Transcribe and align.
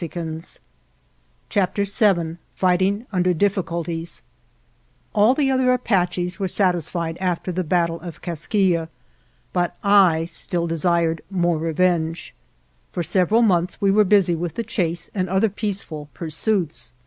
54 0.03 0.41
CHAPTER 1.47 1.83
VII 1.83 2.37
FIGHTING 2.55 3.05
UNDER 3.11 3.35
DIFFICULTIES 3.35 4.23
ALL 5.13 5.35
the 5.35 5.51
other 5.51 5.71
Apaches 5.73 6.39
were 6.39 6.47
satisfied 6.47 7.19
L 7.21 7.27
after 7.29 7.51
the 7.51 7.63
battle 7.63 8.01
of" 8.01 8.19
Kaskiyeh," 8.23 8.87
but 9.53 9.77
I 9.83 10.25
still 10.25 10.65
desired 10.65 11.21
more 11.29 11.59
revenge. 11.59 12.33
For 12.91 13.03
several 13.03 13.43
months 13.43 13.79
we 13.79 13.91
were 13.91 14.03
busy 14.03 14.33
with 14.33 14.55
the 14.55 14.63
chase 14.63 15.11
and 15.13 15.29
other 15.29 15.49
peaceful 15.49 16.09
pursuits. 16.15 16.93